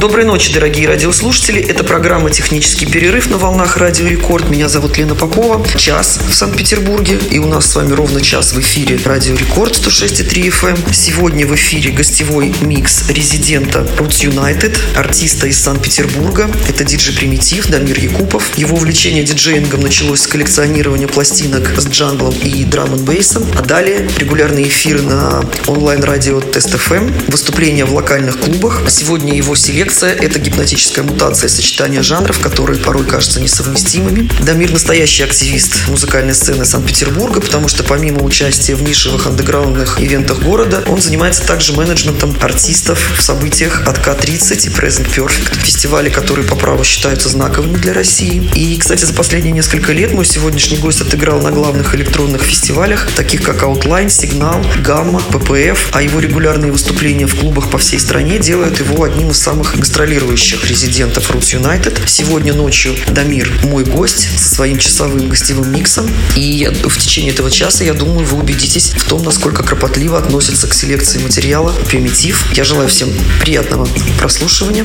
[0.00, 1.60] Доброй ночи, дорогие радиослушатели.
[1.60, 4.48] Это программа «Технический перерыв» на волнах Радио Рекорд.
[4.48, 5.62] Меня зовут Лена Попова.
[5.76, 7.20] Час в Санкт-Петербурге.
[7.30, 10.94] И у нас с вами ровно час в эфире Радио Рекорд 106,3 FM.
[10.94, 16.50] Сегодня в эфире гостевой микс резидента Roots United, артиста из Санкт-Петербурга.
[16.66, 18.56] Это диджей Примитив, Дамир Якупов.
[18.56, 23.44] Его увлечение диджеингом началось с коллекционирования пластинок с джанглом и драм н бейсом.
[23.54, 28.80] А далее регулярные эфиры на онлайн-радио Тест FM, выступления в локальных клубах.
[28.88, 34.30] Сегодня его селекция– это гипнотическая мутация сочетания жанров, которые порой кажутся несовместимыми.
[34.42, 40.84] Дамир– настоящий активист музыкальной сцены Санкт-Петербурга, потому что помимо участия в нишевых андеграундных ивентах города,
[40.86, 46.54] он занимается также менеджментом артистов в событиях от К-30 и Present Perfect, фестивали, которые по
[46.54, 48.48] праву считаются знаковыми для России.
[48.54, 53.42] И, кстати, за последние несколько лет мой сегодняшний гость отыграл на главных электронных фестивалях, таких
[53.42, 58.78] как Outline, Сигнал, Гамма, ППФ, а его регулярные выступления в клубах по всей стране делают
[58.78, 61.98] его одним из самых гастролирующих резидентов Roots United.
[62.06, 66.08] Сегодня ночью Дамир мой гость со своим часовым гостевым миксом.
[66.36, 70.74] И в течение этого часа, я думаю, вы убедитесь в том, насколько кропотливо относится к
[70.74, 72.44] селекции материала примитив.
[72.54, 73.08] Я желаю всем
[73.40, 74.84] приятного прослушивания.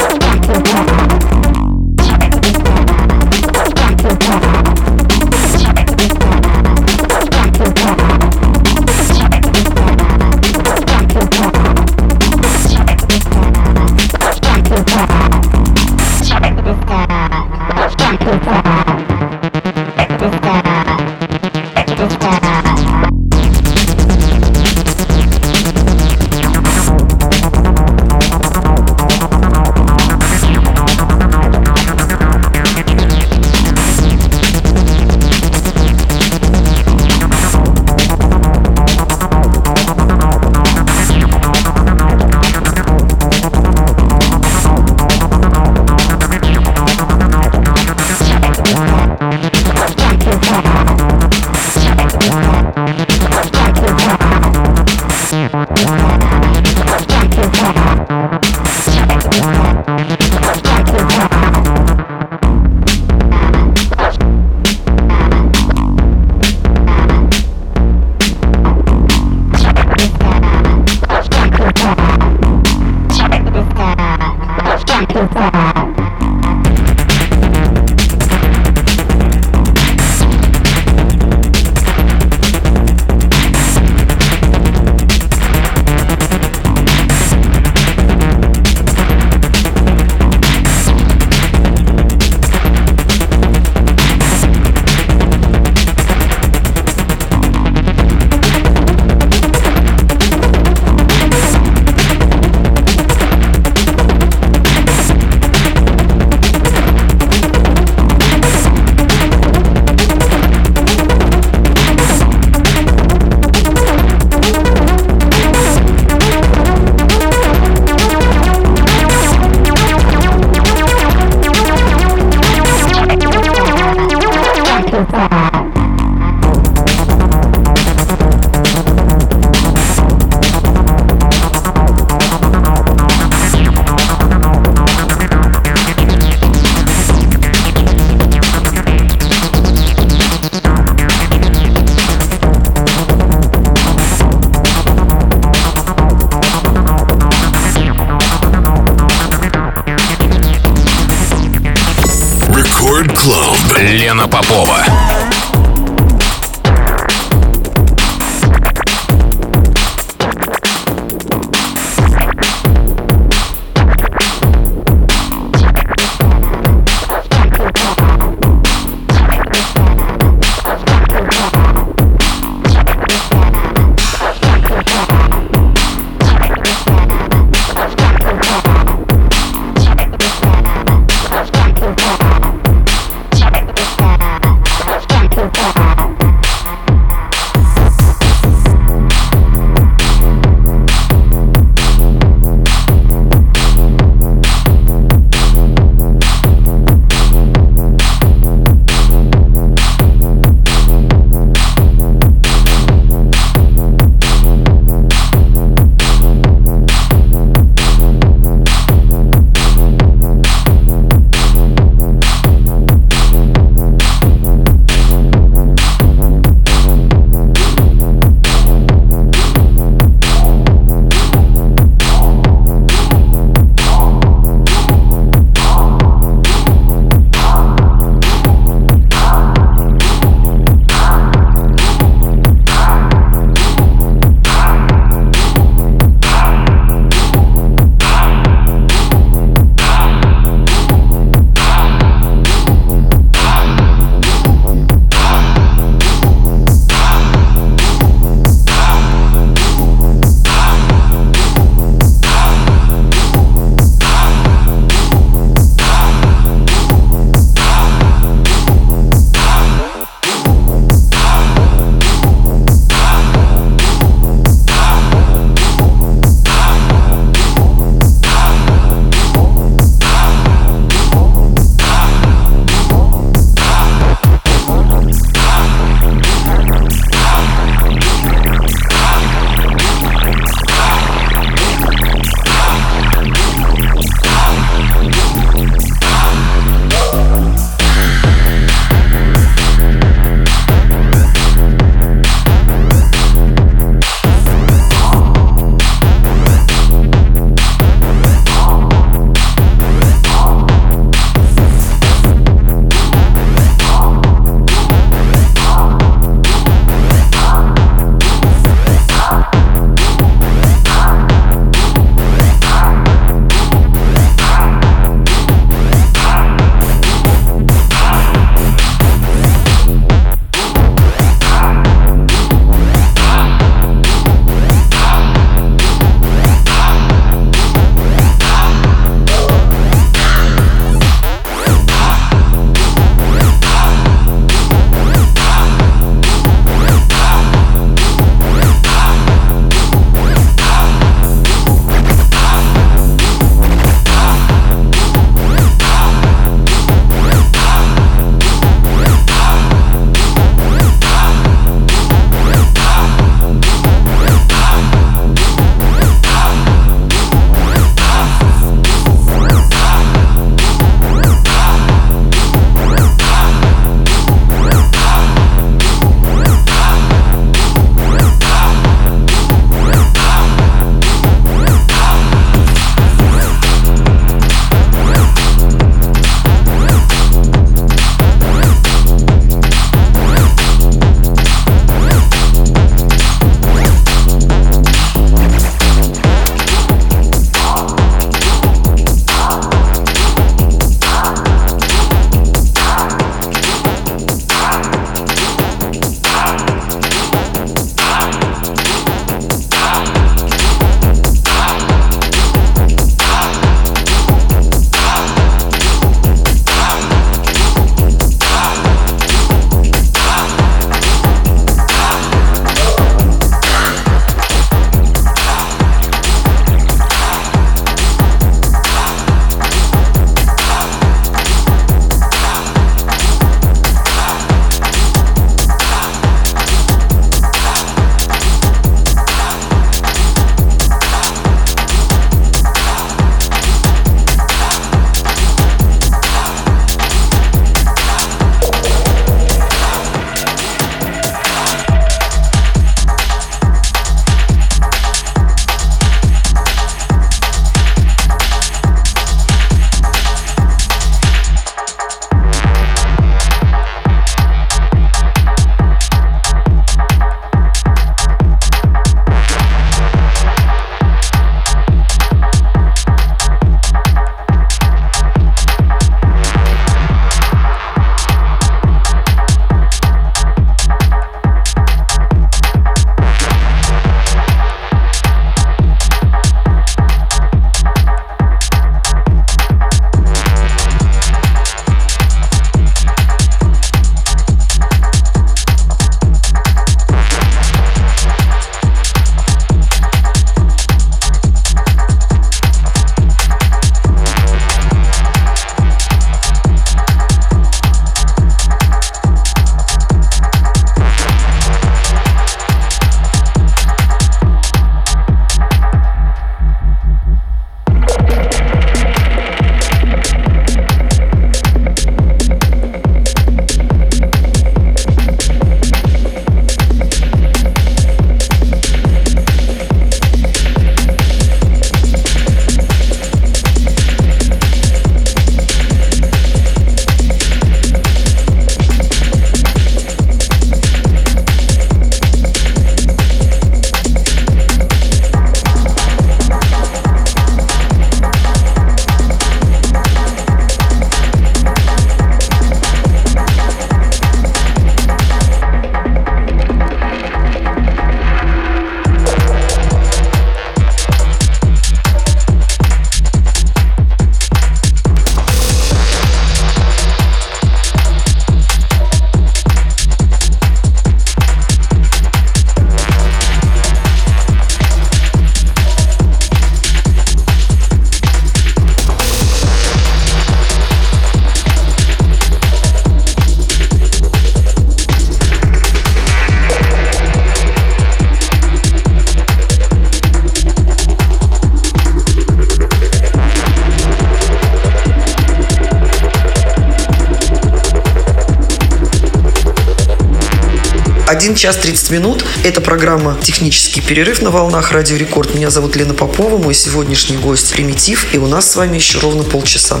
[591.40, 592.44] 1 час 30 минут.
[592.64, 595.54] Это программа «Технический перерыв» на волнах Радио Рекорд.
[595.54, 598.34] Меня зовут Лена Попова, мой сегодняшний гость Примитив.
[598.34, 600.00] И у нас с вами еще ровно полчаса.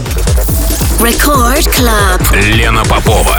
[1.00, 2.36] Record Club.
[2.42, 3.38] Лена Попова.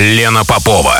[0.00, 0.99] Лена Попова.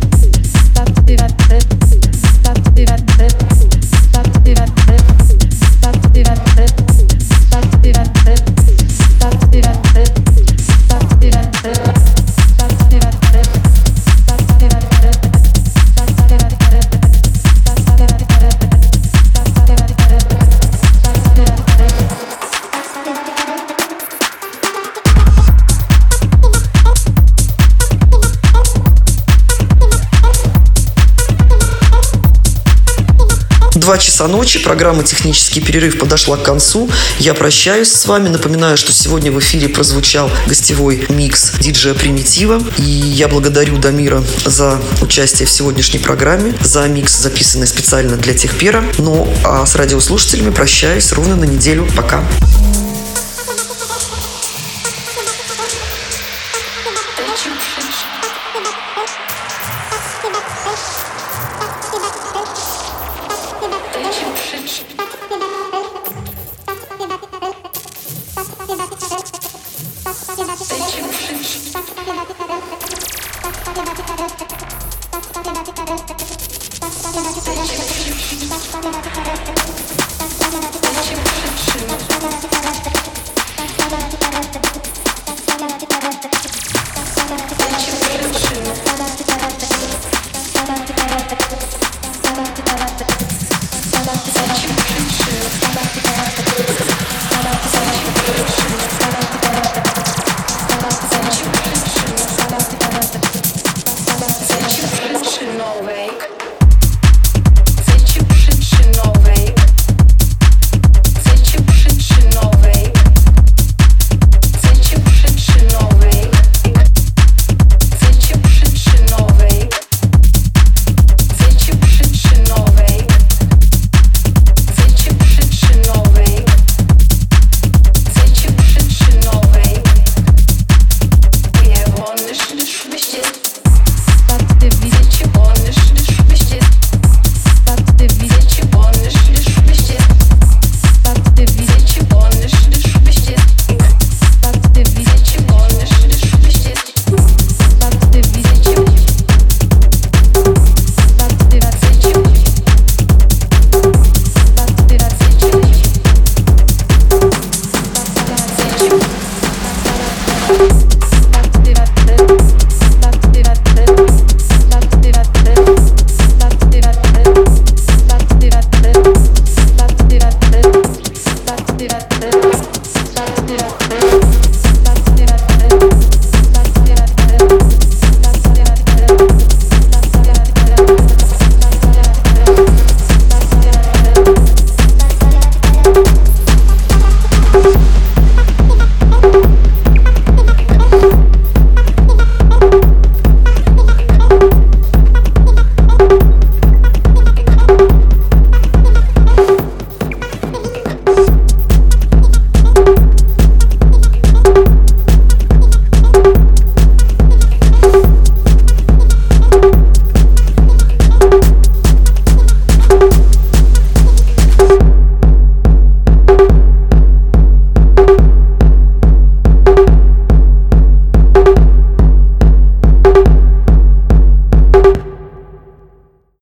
[33.91, 34.57] Два часа ночи.
[34.57, 36.89] Программа «Технический перерыв» подошла к концу.
[37.19, 38.29] Я прощаюсь с вами.
[38.29, 42.63] Напоминаю, что сегодня в эфире прозвучал гостевой микс диджея Примитива.
[42.77, 48.81] И я благодарю Дамира за участие в сегодняшней программе, за микс, записанный специально для Техпера.
[48.97, 51.85] Ну, а с радиослушателями прощаюсь ровно на неделю.
[51.93, 52.23] Пока.
[52.39, 52.70] Пока.